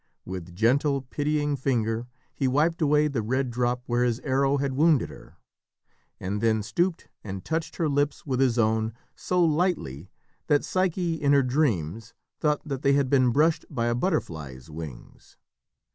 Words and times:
With 0.25 0.55
gentle, 0.55 1.03
pitying 1.03 1.55
finger 1.57 2.07
he 2.33 2.47
wiped 2.47 2.81
away 2.81 3.07
the 3.07 3.21
red 3.21 3.51
drop 3.51 3.83
where 3.85 4.03
his 4.03 4.19
arrow 4.21 4.57
had 4.57 4.73
wounded 4.73 5.09
her, 5.11 5.37
and 6.19 6.41
then 6.41 6.63
stooped 6.63 7.07
and 7.23 7.45
touched 7.45 7.75
her 7.75 7.87
lips 7.87 8.25
with 8.25 8.39
his 8.39 8.57
own, 8.57 8.93
so 9.15 9.45
lightly 9.45 10.09
that 10.47 10.65
Psyche 10.65 11.21
in 11.21 11.33
her 11.33 11.43
dreams 11.43 12.15
thought 12.39 12.61
that 12.67 12.81
they 12.81 12.93
had 12.93 13.11
been 13.11 13.29
brushed 13.31 13.63
by 13.69 13.85
a 13.89 13.93
butterfly's 13.93 14.71
wings. 14.71 15.37